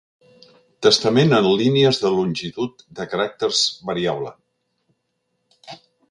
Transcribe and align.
Testament 0.85 1.35
en 1.39 1.49
línies 1.59 1.99
de 2.05 2.09
longitud 2.15 2.81
de 2.99 3.05
caràcters 3.11 3.61
variable. 3.91 4.35